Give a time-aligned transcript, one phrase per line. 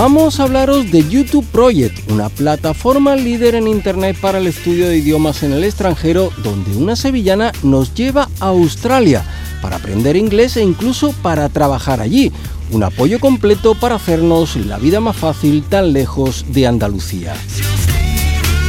[0.00, 4.98] Vamos a hablaros de YouTube Project, una plataforma líder en Internet para el estudio de
[4.98, 9.24] idiomas en el extranjero, donde una sevillana nos lleva a Australia
[9.60, 12.30] para aprender inglés e incluso para trabajar allí.
[12.70, 17.34] Un apoyo completo para hacernos la vida más fácil tan lejos de Andalucía.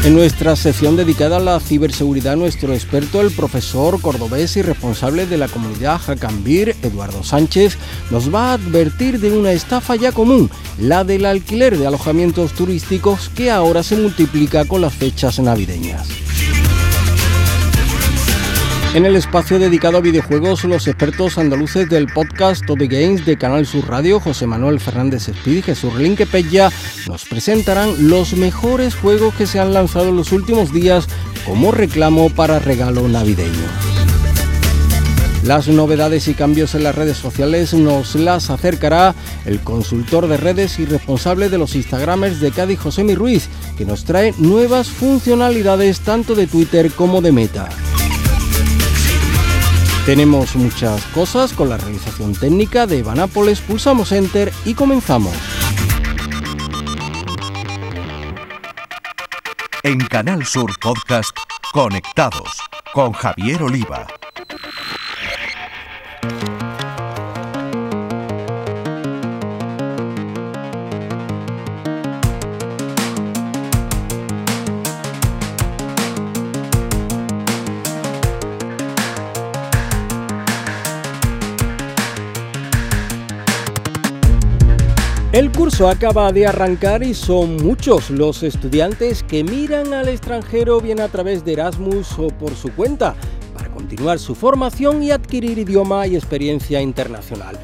[0.05, 5.37] En nuestra sección dedicada a la ciberseguridad, nuestro experto, el profesor cordobés y responsable de
[5.37, 7.77] la comunidad Jacambir, Eduardo Sánchez,
[8.09, 10.49] nos va a advertir de una estafa ya común,
[10.79, 16.28] la del alquiler de alojamientos turísticos que ahora se multiplica con las fechas navideñas.
[18.95, 23.67] En el espacio dedicado a videojuegos, los expertos andaluces del podcast Toby Games de Canal
[23.67, 26.71] Sur Radio, José Manuel Fernández Espíritu y Jesús Linquepella,
[27.07, 31.07] nos presentarán los mejores juegos que se han lanzado en los últimos días
[31.45, 33.67] como reclamo para regalo navideño.
[35.43, 39.13] Las novedades y cambios en las redes sociales nos las acercará
[39.45, 44.03] el consultor de redes y responsable de los Instagramers de Cádiz, José Ruiz, que nos
[44.03, 47.69] trae nuevas funcionalidades tanto de Twitter como de Meta.
[50.09, 55.35] Tenemos muchas cosas con la realización técnica de Banápoles, pulsamos Enter y comenzamos.
[59.83, 61.37] En Canal Sur Podcast,
[61.71, 62.57] Conectados
[62.91, 64.07] con Javier Oliva.
[85.39, 90.99] El curso acaba de arrancar y son muchos los estudiantes que miran al extranjero bien
[90.99, 93.15] a través de Erasmus o por su cuenta
[93.53, 97.57] para continuar su formación y adquirir idioma y experiencia internacional.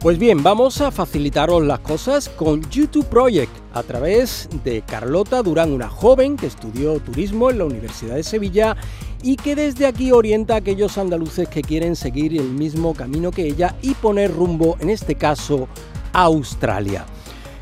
[0.00, 5.70] Pues bien, vamos a facilitaros las cosas con YouTube Project a través de Carlota Durán,
[5.70, 8.76] una joven que estudió turismo en la Universidad de Sevilla
[9.22, 13.46] y que desde aquí orienta a aquellos andaluces que quieren seguir el mismo camino que
[13.46, 15.68] ella y poner rumbo, en este caso,
[16.12, 17.04] Australia.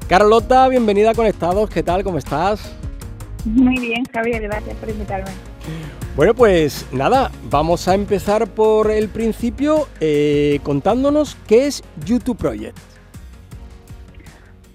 [0.09, 2.03] Carlota, bienvenida a Conectados, ¿qué tal?
[2.03, 2.75] ¿Cómo estás?
[3.45, 5.31] Muy bien, Javier, gracias por invitarme.
[6.17, 12.77] Bueno, pues nada, vamos a empezar por el principio eh, contándonos qué es YouTube Project.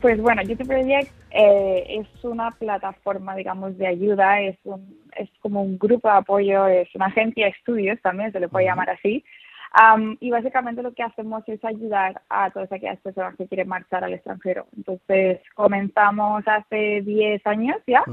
[0.02, 5.64] Pues bueno, YouTube Project eh, es una plataforma, digamos, de ayuda, es, un, es como
[5.64, 9.24] un grupo de apoyo, es una agencia de estudios también, se le puede llamar así,
[10.20, 14.14] y básicamente lo que hacemos es ayudar a todas aquellas personas que quieren marchar al
[14.14, 14.68] extranjero.
[14.78, 18.04] Entonces comenzamos hace 10 años ya,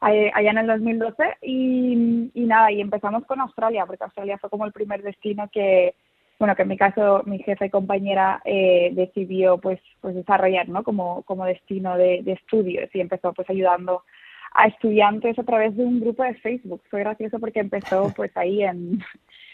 [0.00, 4.64] allá en el 2012, y, y nada, y empezamos con Australia, porque Australia fue como
[4.64, 5.94] el primer destino que,
[6.38, 10.82] bueno, que en mi caso mi jefe y compañera eh, decidió pues, pues desarrollar, ¿no?
[10.82, 14.02] Como, como destino de, de estudios y empezó pues ayudando
[14.54, 16.82] a estudiantes a través de un grupo de Facebook.
[16.90, 19.02] Fue gracioso porque empezó pues ahí en,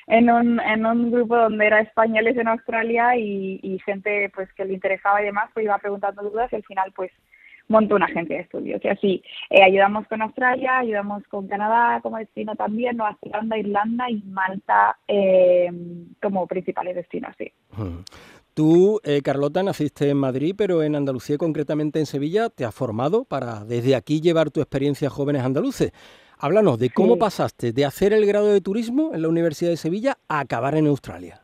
[0.09, 4.75] en un, en un grupo donde era españoles en Australia y, gente pues que le
[4.75, 7.11] interesaba y demás, pues iba preguntando dudas y al final pues
[7.69, 8.83] montó una agencia de estudios.
[8.83, 14.11] Y así, eh, ayudamos con Australia, ayudamos con Canadá como destino también, Nueva Zelanda, Irlanda
[14.11, 15.71] y Malta eh,
[16.23, 17.53] como principales destinos, sí.
[18.55, 23.25] Tú, eh, Carlota, naciste en Madrid, pero en Andalucía, concretamente en Sevilla, te has formado
[23.25, 25.93] para desde aquí llevar tu experiencia a jóvenes andaluces.
[26.41, 30.19] Háblanos de cómo pasaste de hacer el grado de turismo en la Universidad de Sevilla
[30.29, 31.41] a acabar en Australia.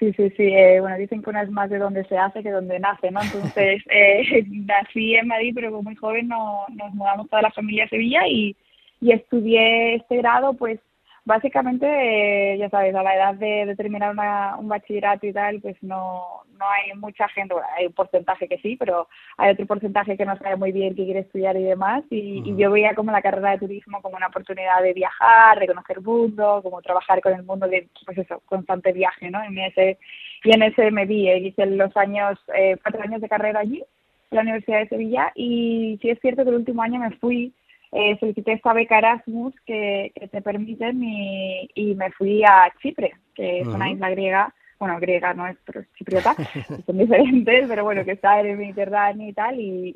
[0.00, 0.42] Sí, sí, sí.
[0.42, 3.20] Eh, bueno, dicen que una es más de donde se hace que donde nace, ¿no?
[3.22, 7.88] Entonces, eh, nací en Madrid, pero muy joven no, nos mudamos toda la familia a
[7.88, 8.56] Sevilla y,
[9.00, 10.80] y estudié este grado, pues,
[11.24, 14.14] básicamente, eh, ya sabes, a la edad de, terminar
[14.58, 18.58] un bachillerato y tal, pues no, no hay mucha gente, bueno, hay un porcentaje que
[18.58, 22.04] sí, pero hay otro porcentaje que no sabe muy bien qué quiere estudiar y demás.
[22.10, 25.98] Y, yo veía como la carrera de turismo como una oportunidad de viajar, de conocer
[25.98, 29.42] el mundo, como trabajar con el mundo de, pues eso, constante viaje, ¿no?
[29.42, 29.98] En ese,
[30.44, 33.82] y en ese me vi, eh, hice los años, eh, cuatro años de carrera allí,
[34.30, 37.52] en la Universidad de Sevilla, y sí es cierto que el último año me fui
[37.92, 43.60] eh, solicité esta beca Erasmus que, te permiten y, y, me fui a Chipre, que
[43.60, 46.34] es una isla griega bueno, griega no es, pero es chipriota,
[46.86, 49.94] son diferentes, pero bueno, que está en el Mediterráneo y tal, y,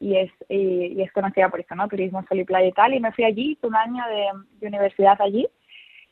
[0.00, 1.86] y, es, y, es conocida por eso, ¿no?
[1.86, 4.02] Turismo, sol y playa y tal, y me fui allí, hice un año
[4.60, 5.46] de, universidad allí,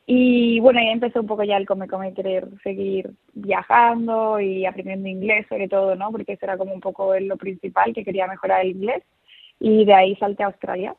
[0.05, 5.09] y bueno, ahí empezó un poco ya el come, come, querer seguir viajando y aprendiendo
[5.09, 6.09] inglés sobre todo, ¿no?
[6.09, 9.03] Porque eso era como un poco lo principal, que quería mejorar el inglés,
[9.59, 10.95] y de ahí salté a Australia,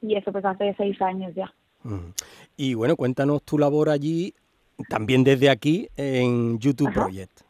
[0.00, 1.52] y eso pues hace seis años ya.
[2.56, 4.34] Y bueno, cuéntanos tu labor allí,
[4.88, 7.40] también desde aquí, en YouTube Project.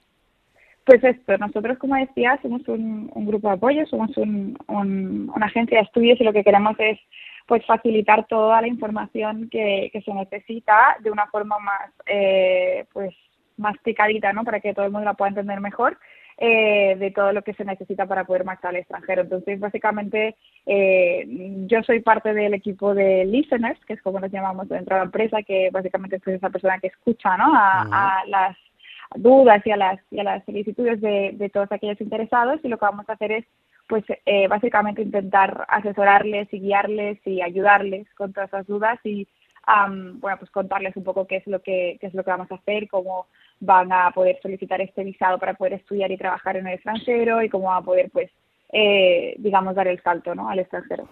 [0.85, 5.85] Pues esto, nosotros como decía, somos un, grupo de apoyo, somos un, una agencia de
[5.85, 6.99] estudios y lo que queremos es
[7.46, 13.14] pues facilitar toda la información que, que se necesita de una forma más eh, pues
[13.56, 14.44] más picadita, ¿no?
[14.44, 15.99] Para que todo el mundo la pueda entender mejor
[16.40, 19.23] eh, de todo lo que se necesita para poder marchar al extranjero.
[19.23, 20.37] Entonces, básicamente,
[20.67, 21.25] eh,
[21.67, 25.06] yo soy parte del equipo de listeners, que es como nos llamamos dentro de la
[25.06, 27.52] empresa, que básicamente es esa persona que escucha ¿no?
[27.52, 28.56] a, las
[29.17, 32.79] dudas y a las, y a las solicitudes de, de todos aquellos interesados y lo
[32.79, 33.44] que vamos a hacer es
[33.88, 39.26] pues eh, básicamente intentar asesorarles y guiarles y ayudarles con todas esas dudas y
[40.15, 42.55] bueno pues contarles un poco qué es lo que qué es lo que vamos a
[42.55, 43.26] hacer cómo
[43.61, 47.49] van a poder solicitar este visado para poder estudiar y trabajar en el extranjero y
[47.49, 48.31] cómo van a poder, pues,
[48.73, 50.49] eh, digamos, dar el salto ¿no?
[50.49, 51.09] al extranjero.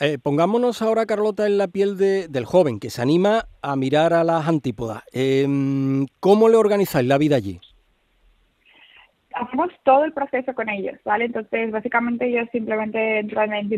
[0.00, 4.12] Eh, pongámonos ahora, Carlota, en la piel de, del joven que se anima a mirar
[4.12, 5.02] a las antípodas.
[5.12, 7.60] Em, ¿Cómo le organizáis la vida allí?
[9.34, 11.24] Hacemos todo el proceso con ellos, ¿vale?
[11.24, 13.68] Entonces, básicamente ellos simplemente entran en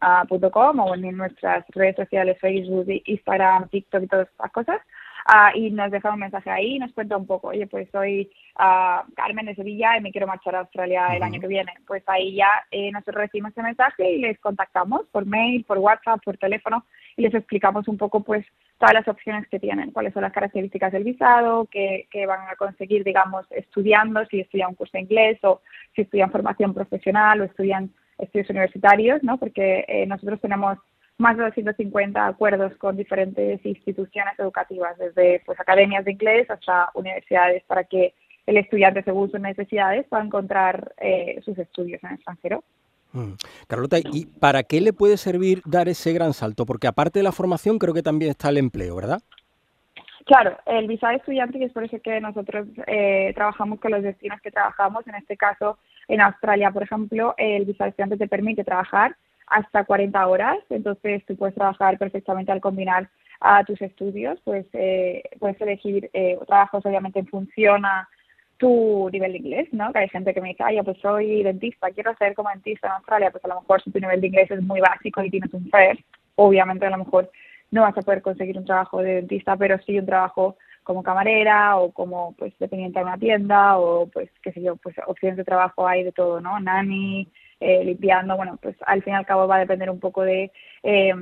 [0.00, 4.80] youtubeproject.com o en nuestras redes sociales, Facebook, Instagram, TikTok y todas estas cosas.
[5.26, 8.30] Ah, y nos deja un mensaje ahí y nos cuenta un poco, oye, pues soy
[8.58, 11.72] uh, Carmen de Sevilla y me quiero marchar a Australia el año que viene.
[11.86, 16.20] Pues ahí ya eh, nosotros recibimos ese mensaje y les contactamos por mail, por WhatsApp,
[16.24, 16.84] por teléfono
[17.16, 18.46] y les explicamos un poco pues
[18.78, 22.56] todas las opciones que tienen, cuáles son las características del visado, qué, qué van a
[22.56, 25.60] conseguir, digamos, estudiando, si estudian un curso de inglés o
[25.94, 29.38] si estudian formación profesional o estudian estudios universitarios, ¿no?
[29.38, 30.78] Porque eh, nosotros tenemos
[31.18, 37.62] más de 250 acuerdos con diferentes instituciones educativas, desde pues academias de inglés hasta universidades,
[37.64, 38.14] para que
[38.46, 42.64] el estudiante, según sus necesidades, pueda encontrar eh, sus estudios en el extranjero.
[43.12, 43.32] Mm.
[43.66, 46.64] Carlota, ¿y para qué le puede servir dar ese gran salto?
[46.64, 49.20] Porque aparte de la formación, creo que también está el empleo, ¿verdad?
[50.26, 54.02] Claro, el visado de estudiante, y es por eso que nosotros eh, trabajamos con los
[54.02, 55.78] destinos que trabajamos, en este caso
[56.10, 59.16] en Australia, por ejemplo, el visado estudiante te permite trabajar
[59.46, 63.08] hasta 40 horas, entonces tú puedes trabajar perfectamente al combinar
[63.40, 68.08] a tus estudios, pues eh, puedes elegir eh, trabajos obviamente en función a
[68.56, 69.92] tu nivel de inglés, ¿no?
[69.92, 72.94] Que hay gente que me dice, ay, pues soy dentista, quiero ser como dentista en
[72.94, 75.54] Australia, pues a lo mejor si tu nivel de inglés es muy básico y tienes
[75.54, 76.04] un FIRST,
[76.34, 77.30] obviamente a lo mejor
[77.70, 81.76] no vas a poder conseguir un trabajo de dentista, pero sí un trabajo como camarera
[81.78, 85.44] o como pues dependiente de una tienda o pues qué sé yo, pues opciones de
[85.44, 86.58] trabajo hay de todo, ¿no?
[86.60, 87.28] Nani,
[87.60, 90.50] eh, limpiando, bueno, pues al fin y al cabo va a depender un poco de
[90.82, 91.14] eh,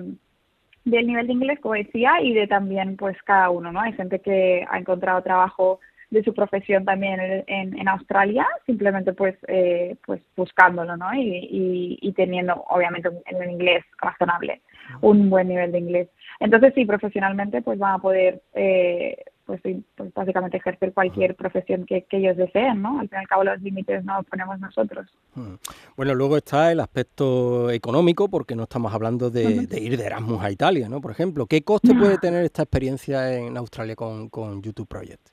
[0.84, 3.80] del nivel de inglés, como decía, y de también pues cada uno, ¿no?
[3.80, 9.36] Hay gente que ha encontrado trabajo de su profesión también en, en, Australia, simplemente pues
[9.46, 11.12] eh, pues buscándolo, ¿no?
[11.14, 14.62] Y, y, teniendo obviamente un, un, inglés razonable,
[15.02, 16.08] un buen nivel de inglés.
[16.40, 19.62] Entonces sí, profesionalmente pues van a poder eh, pues,
[19.96, 23.00] pues básicamente ejercer cualquier profesión que, ellos deseen, ¿no?
[23.00, 25.06] Al fin y al cabo los límites no los ponemos nosotros.
[25.96, 30.50] Bueno, luego está el aspecto económico, porque no estamos hablando de, ir de Erasmus a
[30.50, 31.00] Italia, ¿no?
[31.00, 35.30] Por ejemplo, ¿qué coste puede tener esta experiencia en Australia con, con YouTube Project?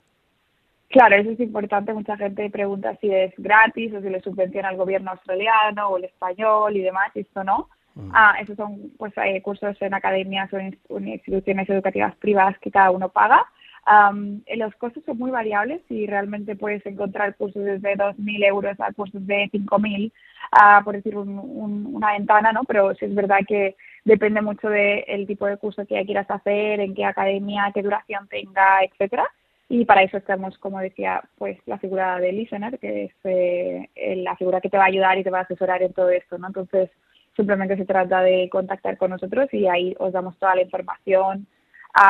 [0.88, 1.92] Claro, eso es importante.
[1.92, 6.04] Mucha gente pregunta si es gratis o si le subvenciona el gobierno australiano o el
[6.04, 7.68] español y demás, y esto no.
[8.12, 13.10] Ah, esos son pues cursos en academias o en instituciones educativas privadas que cada uno
[13.10, 13.46] paga.
[13.86, 18.92] Um, los costos son muy variables y realmente puedes encontrar cursos desde 2.000 euros a
[18.92, 22.64] cursos de 5.000, uh, por decir una ventana, ¿no?
[22.64, 26.94] Pero sí es verdad que depende mucho del tipo de curso que quieras hacer, en
[26.94, 29.24] qué academia, qué duración tenga, etcétera.
[29.68, 34.36] Y para eso estamos, como decía, pues la figura de listener, que es eh, la
[34.36, 36.48] figura que te va a ayudar y te va a asesorar en todo esto, ¿no?
[36.48, 36.90] Entonces,
[37.36, 41.46] simplemente se trata de contactar con nosotros y ahí os damos toda la información,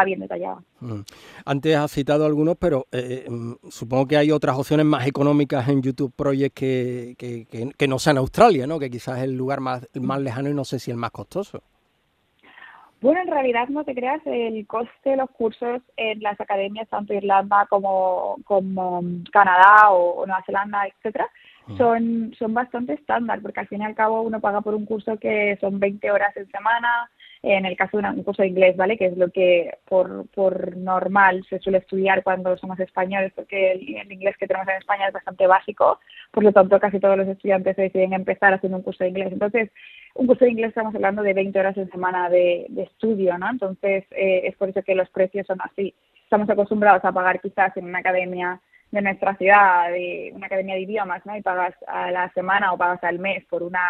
[0.04, 0.62] bien detallada.
[0.80, 1.00] Mm.
[1.44, 5.82] Antes has citado algunos, pero eh, mm, supongo que hay otras opciones más económicas en
[5.82, 8.78] YouTube Project que, que, que, no sean Australia, ¿no?
[8.78, 11.62] que quizás es el lugar más, más lejano y no sé si el más costoso.
[13.00, 17.12] Bueno, en realidad no te creas, el coste de los cursos en las academias, tanto
[17.12, 21.28] Irlanda como, como Canadá o, Nueva Zelanda, etcétera,
[21.66, 21.76] mm.
[21.76, 25.18] son, son bastante estándar, porque al fin y al cabo uno paga por un curso
[25.18, 27.10] que son 20 horas en semana,
[27.42, 28.96] en el caso de un curso de inglés, ¿vale?
[28.96, 34.12] Que es lo que por, por normal se suele estudiar cuando somos españoles, porque el,
[34.12, 36.00] inglés que tenemos en España es bastante básico,
[36.30, 39.32] por lo tanto casi todos los estudiantes deciden empezar haciendo un curso de inglés.
[39.32, 39.70] Entonces,
[40.14, 43.50] un curso de inglés estamos hablando de 20 horas en semana de, estudio, ¿no?
[43.50, 45.94] Entonces, eh, es por eso que los precios son así.
[46.24, 50.80] Estamos acostumbrados a pagar quizás en una academia de nuestra ciudad, de una academia de
[50.80, 51.36] idiomas, ¿no?
[51.36, 53.82] Y pagas a la semana o pagas al mes por una,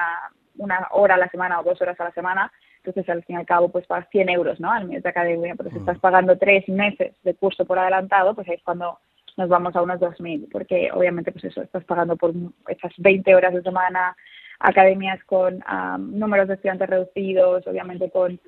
[0.59, 2.53] una hora a la semana o dos horas a la semana
[2.87, 4.71] entonces al fin y al cabo pues pagas 100 euros ¿no?
[4.71, 5.81] al mes de academia, pero si mm.
[5.81, 8.99] estás pagando tres meses de curso por adelantado, pues ahí es cuando
[9.37, 12.33] nos vamos a unos 2.000, porque obviamente pues eso, estás pagando por
[12.69, 14.17] esas 20 horas de semana,
[14.59, 15.63] academias con
[15.99, 18.41] números de estudiantes reducidos, obviamente con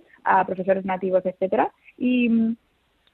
[0.47, 2.57] profesores nativos, etcétera, y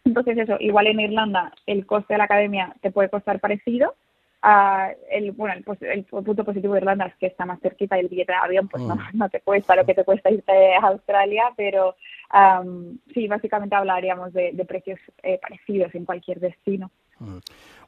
[0.05, 3.95] entonces eso, igual en Irlanda el coste de la academia te puede costar parecido,
[5.11, 8.33] el, bueno, el, punto positivo de Irlanda es que está más cerquita y el billete
[8.33, 9.01] de avión pues no, mm.
[9.15, 11.97] no te cuesta lo que te cuesta irte a Australia, pero
[13.13, 16.91] sí, básicamente hablaríamos de, precios eh, parecidos en cualquier destino.
[17.19, 17.39] Mm.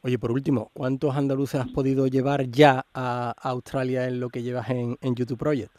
[0.03, 4.71] Oye, por último, ¿cuántos andaluces has podido llevar ya a Australia en lo que llevas
[4.71, 5.73] en, YouTube Project?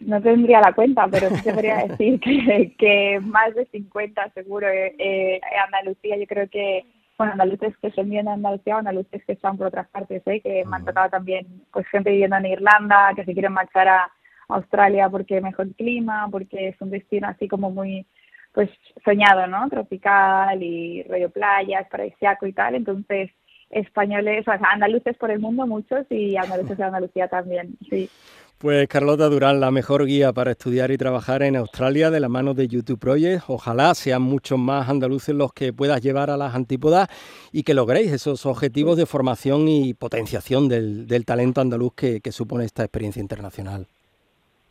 [0.00, 4.68] No tendría la cuenta, pero sí te podría decir que, más de 50 seguro.
[4.68, 6.84] Eh, eh, Andalucía yo creo que
[7.16, 10.40] bueno, andaluces que son viviendo en Andalucía o andaluces que están por otras partes, ¿eh?
[10.40, 14.10] que me han tocado también pues gente viviendo en Irlanda, que se quieren marchar a
[14.48, 18.06] Australia porque mejor clima, porque es un destino así como muy
[18.52, 18.70] pues
[19.04, 19.68] soñado, ¿no?
[19.68, 23.30] Tropical y rollo playas, paradisiaco y tal, entonces
[23.70, 28.08] españoles, o sea, andaluces por el mundo muchos y andaluces de Andalucía también, sí.
[28.58, 32.54] Pues Carlota Durán, la mejor guía para estudiar y trabajar en Australia de la mano
[32.54, 33.44] de YouTube Project.
[33.48, 37.08] Ojalá sean muchos más andaluces los que puedas llevar a las antípodas
[37.52, 42.84] y que logréis esos objetivos de formación y potenciación del, talento andaluz que, supone esta
[42.84, 43.86] experiencia internacional.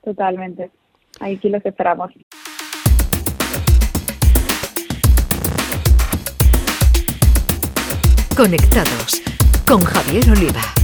[0.04, 0.72] Totalmente.
[1.20, 2.12] Aquí los esperamos.
[8.36, 9.22] Conectados
[9.68, 10.83] con Javier Oliva.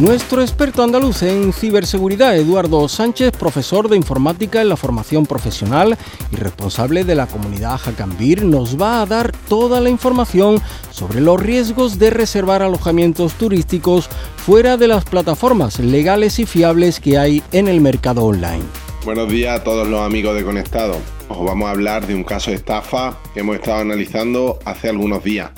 [0.00, 5.96] Nuestro experto andaluz en ciberseguridad, Eduardo Sánchez, profesor de informática en la formación profesional
[6.32, 11.40] y responsable de la comunidad Jacambir, nos va a dar toda la información sobre los
[11.40, 14.08] riesgos de reservar alojamientos turísticos
[14.38, 18.64] fuera de las plataformas legales y fiables que hay en el mercado online.
[19.04, 20.96] Buenos días a todos los amigos de Conectado.
[21.28, 25.22] Os vamos a hablar de un caso de estafa que hemos estado analizando hace algunos
[25.22, 25.50] días.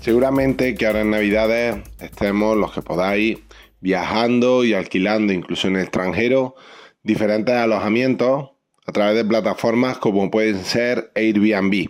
[0.00, 3.38] Seguramente que ahora en Navidades estemos los que podáis
[3.82, 6.54] viajando y alquilando incluso en el extranjero
[7.02, 8.50] diferentes alojamientos
[8.86, 11.88] a través de plataformas como pueden ser Airbnb.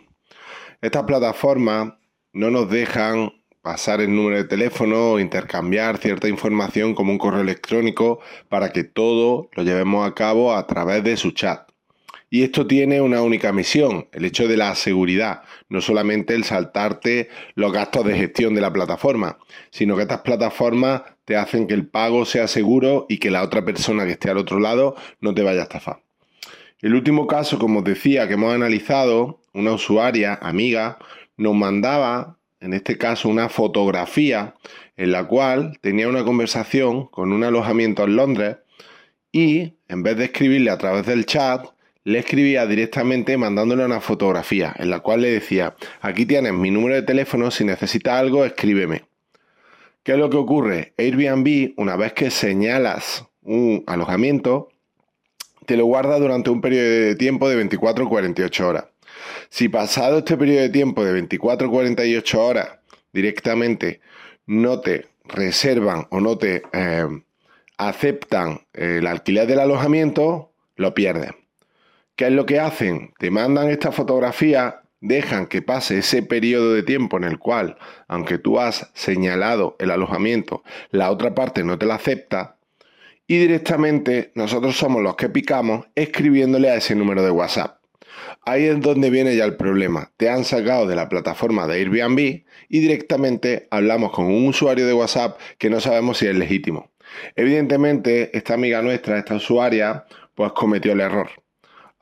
[0.80, 1.92] Estas plataformas
[2.32, 7.42] no nos dejan pasar el número de teléfono o intercambiar cierta información como un correo
[7.42, 11.70] electrónico para que todo lo llevemos a cabo a través de su chat.
[12.28, 17.28] Y esto tiene una única misión, el hecho de la seguridad, no solamente el saltarte
[17.54, 19.37] los gastos de gestión de la plataforma,
[19.70, 23.64] sino que estas plataformas te hacen que el pago sea seguro y que la otra
[23.64, 26.02] persona que esté al otro lado no te vaya a estafar.
[26.81, 30.99] El último caso, como os decía, que hemos analizado, una usuaria, amiga,
[31.37, 34.55] nos mandaba, en este caso, una fotografía
[34.97, 38.57] en la cual tenía una conversación con un alojamiento en Londres
[39.31, 41.67] y, en vez de escribirle a través del chat,
[42.05, 46.97] le escribía directamente mandándole una fotografía en la cual le decía, aquí tienes mi número
[46.97, 49.12] de teléfono, si necesitas algo, escríbeme.
[50.02, 50.94] ¿Qué es lo que ocurre?
[50.99, 54.68] Airbnb, una vez que señalas un alojamiento,
[55.66, 58.85] te lo guarda durante un periodo de tiempo de 24 o 48 horas.
[59.49, 62.68] Si pasado este periodo de tiempo de 24 o 48 horas
[63.12, 64.00] directamente
[64.47, 67.06] no te reservan o no te eh,
[67.78, 71.30] aceptan el alquiler del alojamiento, lo pierdes.
[72.16, 73.14] ¿Qué es lo que hacen?
[73.18, 77.76] Te mandan esta fotografía, dejan que pase ese periodo de tiempo en el cual,
[78.09, 82.56] aunque tú has señalado el alojamiento, la otra parte no te la acepta
[83.26, 87.78] y directamente nosotros somos los que picamos escribiéndole a ese número de WhatsApp.
[88.47, 90.11] Ahí es donde viene ya el problema.
[90.16, 92.44] Te han sacado de la plataforma de Airbnb y
[92.80, 96.90] directamente hablamos con un usuario de WhatsApp que no sabemos si es legítimo.
[97.37, 101.28] Evidentemente, esta amiga nuestra, esta usuaria, pues cometió el error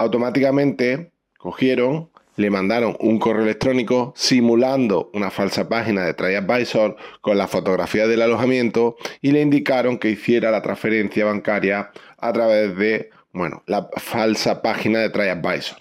[0.01, 7.47] automáticamente cogieron, le mandaron un correo electrónico simulando una falsa página de TriAdvisor con la
[7.47, 13.63] fotografía del alojamiento y le indicaron que hiciera la transferencia bancaria a través de, bueno,
[13.67, 15.79] la falsa página de TriAdvisor.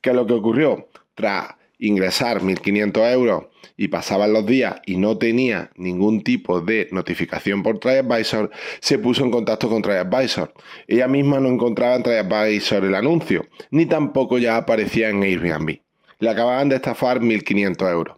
[0.00, 0.88] ¿Qué es lo que ocurrió?
[1.14, 3.44] Tras ingresar 1.500 euros
[3.76, 9.24] y pasaban los días y no tenía ningún tipo de notificación por TradeAdvisor, se puso
[9.24, 10.52] en contacto con TradeAdvisor.
[10.86, 15.80] Ella misma no encontraba en TradeAdvisor el anuncio, ni tampoco ya aparecía en Airbnb.
[16.20, 18.16] Le acababan de estafar 1.500 euros.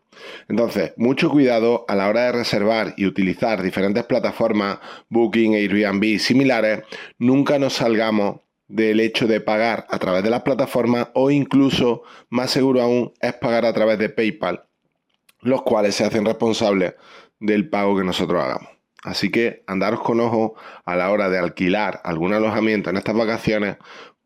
[0.49, 4.79] Entonces, mucho cuidado a la hora de reservar y utilizar diferentes plataformas,
[5.09, 6.83] Booking, Airbnb y similares,
[7.19, 12.51] nunca nos salgamos del hecho de pagar a través de las plataformas o incluso, más
[12.51, 14.65] seguro aún, es pagar a través de PayPal,
[15.41, 16.95] los cuales se hacen responsables
[17.39, 18.69] del pago que nosotros hagamos.
[19.03, 20.55] Así que andaros con ojo
[20.85, 23.77] a la hora de alquilar algún alojamiento en estas vacaciones,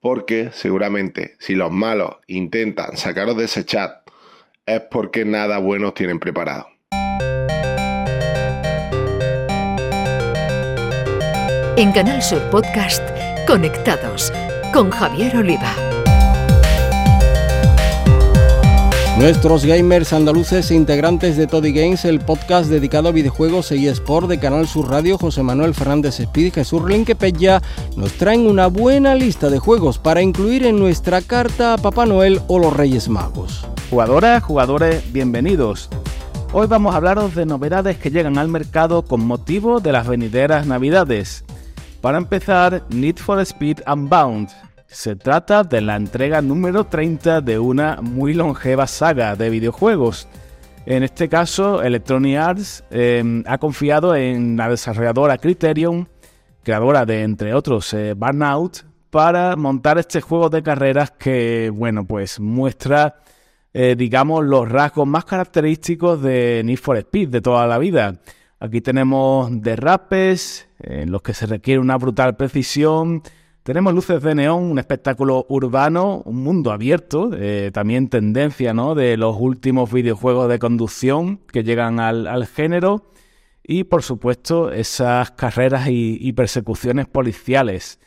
[0.07, 4.09] porque seguramente si los malos intentan sacaros de ese chat,
[4.65, 6.69] es porque nada bueno tienen preparado.
[11.77, 13.03] En Canal Sur Podcast
[13.49, 14.33] Conectados
[14.73, 15.75] con Javier Oliva.
[19.27, 24.29] Nuestros gamers andaluces e integrantes de Toddy Games, el podcast dedicado a videojuegos y Sport
[24.29, 26.81] de Canal Sur Radio, José Manuel Fernández Speed Jesús
[27.19, 27.61] Pella,
[27.97, 32.41] nos traen una buena lista de juegos para incluir en nuestra carta a Papá Noel
[32.47, 33.67] o los Reyes Magos.
[33.91, 35.91] Jugadoras, jugadores, bienvenidos.
[36.53, 40.69] Hoy vamos a hablaros de novedades que llegan al mercado con motivo de las venideras
[40.69, 41.45] navidades.
[42.01, 44.51] Para empezar, Need for Speed Unbound.
[44.97, 50.27] Se trata de la entrega número 30 de una muy longeva saga de videojuegos.
[50.87, 56.09] En este caso, Electronic Arts em, ha confiado en la desarrolladora Criterion,
[56.63, 62.41] creadora de, entre otros, eh, Burnout, para montar este juego de carreras que, bueno, pues
[62.41, 63.17] muestra,
[63.75, 68.19] eh, digamos, los rasgos más característicos de Need for Speed de toda la vida.
[68.61, 73.23] Aquí tenemos derrapes en los que se requiere una brutal precisión.
[73.67, 78.95] Tenemos luces de neón, un espectáculo urbano, un mundo abierto, eh, también tendencia ¿no?
[78.95, 83.11] de los últimos videojuegos de conducción que llegan al, género.
[83.65, 87.99] Y por supuesto esas carreras y persecuciones policiales.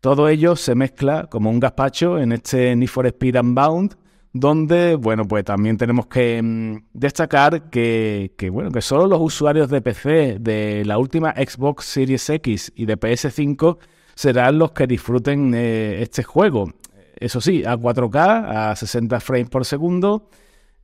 [0.00, 3.96] Todo ello se mezcla como un gazpacho en este Need for Speed Unbound
[4.34, 9.80] donde, bueno, pues también tenemos que mm, destacar que, bueno, que solo los usuarios de
[9.80, 13.78] PC de la última Xbox Series X y de PS5
[14.18, 16.72] serán los que disfruten eh, este juego.
[17.20, 20.28] Eso sí, a 4K, a 60 frames por segundo,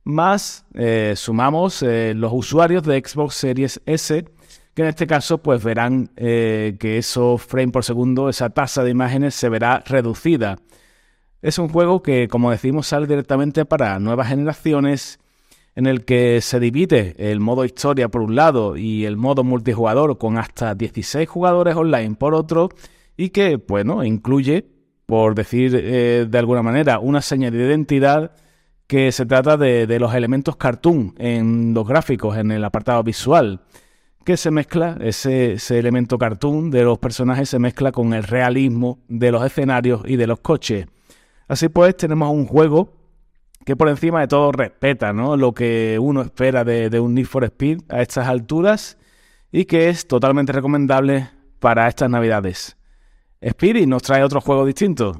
[0.05, 4.23] más eh, sumamos eh, los usuarios de Xbox Series S,
[4.73, 9.35] que en este caso pues verán que esos frames por segundo, esa tasa de imágenes
[9.35, 10.57] se verá reducida.
[11.41, 15.19] Es un juego que, como decimos, sale directamente para nuevas generaciones,
[15.75, 20.17] en el que se divide el modo historia por un lado y el modo multijugador
[20.17, 22.69] con hasta 16 jugadores online por otro,
[23.17, 24.65] y que, bueno, incluye,
[25.05, 28.31] por decir eh, de alguna manera, una señal de identidad
[28.87, 33.61] que se trata de, los elementos cartoon en los gráficos, en el apartado visual,
[34.23, 39.31] que se mezcla, ese, elemento cartoon de los personajes se mezcla con el realismo de
[39.31, 40.87] los escenarios y de los coches.
[41.47, 42.93] Así pues, tenemos un juego
[43.65, 45.37] que por encima de todo respeta ¿no?
[45.37, 48.97] lo que uno espera de, un Need for Speed a estas alturas
[49.51, 52.77] y que es totalmente recomendable para estas navidades.
[53.43, 55.19] Speedy nos trae otro juego distinto.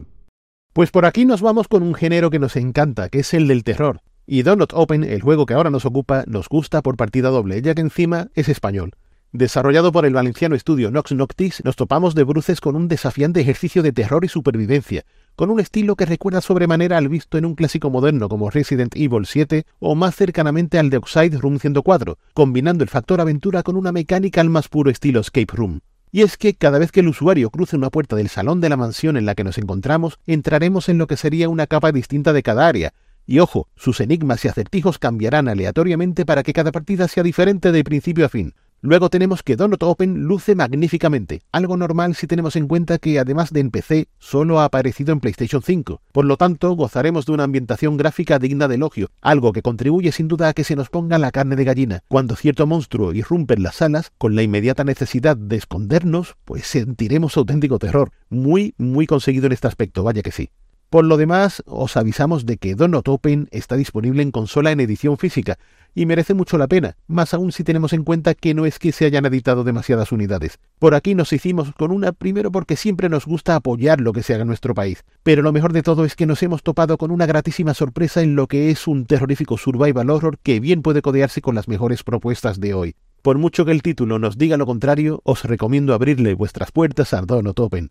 [0.73, 3.63] Pues por aquí nos vamos con un género que nos encanta, que es el del
[3.63, 4.01] terror.
[4.25, 7.75] Y Donut Open, el juego que ahora nos ocupa, nos gusta por partida doble, ya
[7.75, 8.91] que encima es español.
[9.32, 13.84] Desarrollado por el valenciano estudio Nox Noctis, nos topamos de bruces con un desafiante ejercicio
[13.84, 15.04] de terror y supervivencia,
[15.36, 19.25] con un estilo que recuerda sobremanera al visto en un clásico moderno como Resident Evil
[19.25, 23.91] 7 o más cercanamente al de Oxide Room 104, combinando el factor aventura con una
[23.91, 25.82] mecánica al más puro estilo escape room.
[26.12, 28.78] Y es que cada vez que el usuario cruce una puerta del salón de la
[28.78, 32.44] mansión en la que nos encontramos, entraremos en lo que sería una capa distinta de
[32.44, 32.94] cada área,
[33.28, 37.84] y ojo, sus enigmas y acertijos cambiarán aleatoriamente para que cada partida sea diferente de
[37.84, 38.54] principio a fin,
[38.86, 43.52] Luego tenemos que Donut Open luce magníficamente, algo normal si tenemos en cuenta que además
[43.52, 46.04] de en PC, solo ha aparecido en PlayStation 5.
[46.12, 50.28] Por lo tanto, gozaremos de una ambientación gráfica digna de elogio, algo que contribuye sin
[50.28, 52.04] duda a que se nos ponga la carne de gallina.
[52.08, 57.38] Cuando cierto monstruo irrumpe en las salas, con la inmediata necesidad de escondernos, pues sentiremos
[57.38, 58.12] auténtico terror.
[58.30, 60.52] Muy, muy conseguido en este aspecto, vaya que sí.
[60.95, 65.17] Por lo demás, os avisamos de que Donut Open está disponible en consola en edición
[65.17, 65.60] física,
[65.93, 68.93] y merece mucho la pena, más aún si tenemos en cuenta que no es que
[68.93, 70.58] se hayan editado demasiadas unidades.
[70.79, 74.36] Por aquí nos hicimos con una primero porque siempre nos gusta apoyar lo que se
[74.36, 77.12] haga en nuestro país, pero lo mejor de todo es que nos hemos topado con
[77.12, 81.41] una gratísima sorpresa en lo que es un terrorífico survival horror que bien puede codearse
[81.41, 82.95] con las mejores propuestas de hoy.
[83.21, 87.19] Por mucho que el título nos diga lo contrario, os recomiendo abrirle vuestras puertas a
[87.19, 87.89] Donut Open.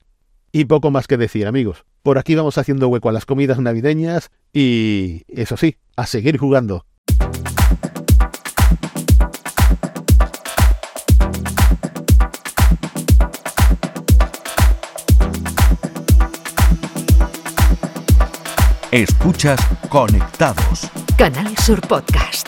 [0.57, 1.85] Y poco más que decir, amigos.
[2.05, 6.87] Por aquí vamos haciendo hueco a las comidas navideñas, Y eso sí, a seguir jugando.
[18.93, 20.89] Escuchas Conectados.
[21.19, 22.47] Canal Sur Podcast.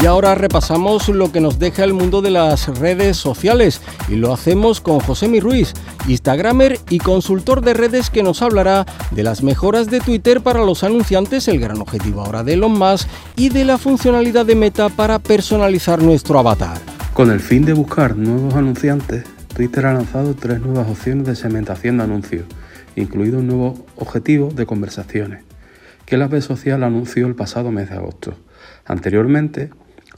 [0.00, 4.32] Y ahora repasamos lo que nos deja el mundo de las redes sociales y lo
[4.32, 5.72] hacemos con José Mi Ruiz,
[6.06, 10.84] Instagramer y consultor de redes que nos hablará de las mejoras de Twitter para los
[10.84, 15.18] anunciantes, el gran objetivo ahora de Elon Musk y de la funcionalidad de Meta para
[15.18, 16.78] personalizar nuestro avatar.
[17.14, 21.96] Con el fin de buscar nuevos anunciantes, Twitter ha lanzado tres nuevas opciones de segmentación
[21.96, 22.44] de anuncios
[22.96, 25.44] incluido un nuevo objetivo de conversaciones,
[26.04, 28.34] que la red social anunció el pasado mes de agosto.
[28.84, 29.70] Anteriormente,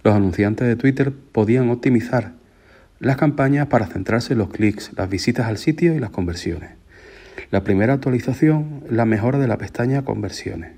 [0.02, 2.32] los anunciantes de Twitter podían optimizar
[3.00, 6.70] las campañas para centrarse en los clics, las visitas al sitio y las conversiones.
[7.50, 10.72] La primera actualización es la mejora de la pestaña Conversiones.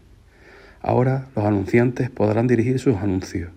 [0.82, 3.50] Ahora los anunciantes podrán dirigir sus anuncios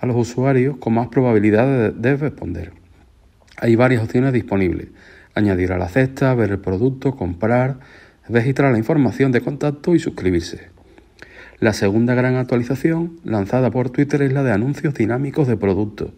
[0.00, 2.72] a los usuarios con más probabilidad de, responder.
[3.56, 4.88] Hay varias opciones disponibles,
[5.34, 7.78] añadir a la cesta, ver el producto, comprar,
[8.28, 10.71] registrar la información de contacto y suscribirse.
[11.62, 16.10] La segunda gran actualización lanzada por Twitter es la de anuncios dinámicos de productos.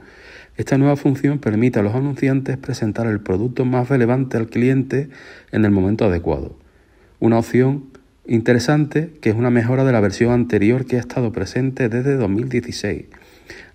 [0.57, 5.11] Esta nueva función permite a los anunciantes presentar el producto más relevante al cliente
[5.53, 6.57] en el momento adecuado.
[7.21, 7.91] Una opción
[8.27, 13.05] interesante que es una mejora de la versión anterior que ha estado presente desde 2016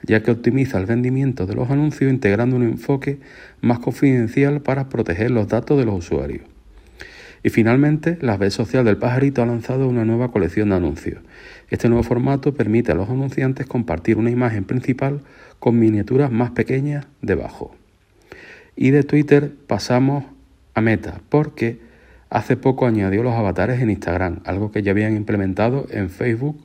[0.02, 3.20] ya que optimiza el rendimiento de los anuncios integrando un enfoque
[3.62, 6.48] más confidencial para proteger los datos de los usuarios.
[7.44, 11.22] Y finalmente, la red social del pajarito ha lanzado una nueva colección de anuncios.
[11.70, 15.22] Este nuevo formato permite a los anunciantes compartir una imagen principal
[15.60, 17.76] con miniaturas más pequeñas debajo.
[18.76, 20.26] Y de Twitter pasamos
[20.74, 21.80] a Meta, porque
[22.30, 26.58] hace poco añadió los avatares en Instagram, algo que ya habían implementado en Facebook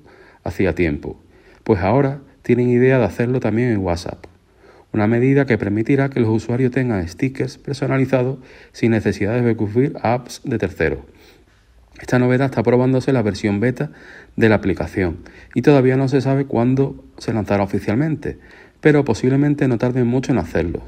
[0.45, 1.21] hacía tiempo.
[1.65, 4.27] Pues ahora tienen idea de hacerlo también en WhatsApp,
[4.95, 8.39] una medida que permitirá que los usuarios tengan stickers personalizados
[8.71, 11.01] sin necesidad de recurrir a apps de terceros.
[12.01, 13.91] Esta novedad está probándose la versión beta
[14.37, 15.19] de la aplicación
[15.53, 18.39] y todavía no se sabe cuándo se lanzará oficialmente,
[18.81, 20.83] pero posiblemente no tarden mucho en hacerlo.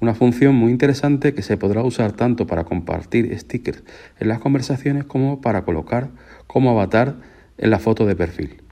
[0.00, 3.82] Una función muy interesante que se podrá usar tanto para compartir stickers
[4.20, 6.08] en las conversaciones como para colocar
[6.46, 7.16] como avatar
[7.58, 8.67] en la foto de perfil.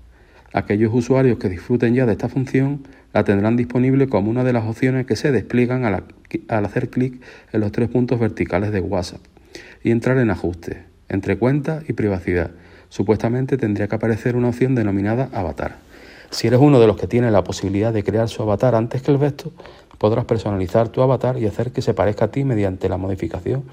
[0.52, 4.64] Aquellos usuarios que disfruten ya de esta función la tendrán disponible como una de las
[4.64, 6.04] opciones que se despliegan al,
[6.64, 7.20] hacer clic
[7.52, 9.20] en los tres puntos verticales de WhatsApp
[9.82, 10.78] y entrar en ajustes,
[11.08, 12.50] entre cuenta y privacidad.
[12.88, 15.76] Supuestamente tendría que aparecer una opción denominada avatar.
[16.30, 19.12] Si eres uno de los que tiene la posibilidad de crear su avatar antes que
[19.12, 19.52] el resto,
[19.98, 23.64] podrás personalizar tu avatar y hacer que se parezca a ti mediante la modificación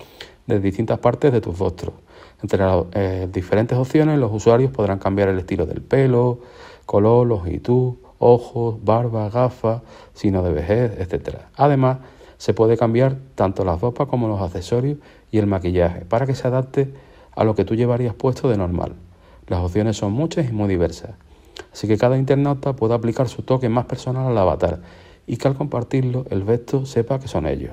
[0.47, 1.93] de distintas partes de tu rostro.
[2.43, 6.39] Entre las eh, diferentes opciones, los usuarios podrán cambiar el estilo del pelo,
[6.85, 9.81] color, longitud, ojos, barba, gafas,
[10.13, 11.37] signo de vejez, etc.
[11.55, 11.99] Además,
[12.37, 14.97] se puede cambiar tanto las ropas como los accesorios
[15.31, 16.93] y el maquillaje para que se adapte
[17.33, 18.93] a lo que tú llevarías puesto de normal.
[19.47, 21.11] Las opciones son muchas y muy diversas,
[21.71, 24.81] así que cada internauta puede aplicar su toque más personal al avatar
[25.27, 27.71] y que al compartirlo el resto sepa que son ellos.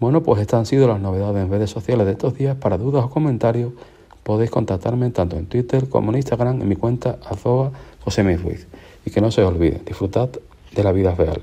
[0.00, 2.56] Bueno, pues estas han sido las novedades en redes sociales de estos días.
[2.56, 3.74] Para dudas o comentarios
[4.22, 7.70] podéis contactarme tanto en Twitter como en Instagram en mi cuenta azoa
[8.02, 8.66] José Ruiz.
[9.04, 10.30] Y que no se os olvide, disfrutad
[10.74, 11.42] de la vida real.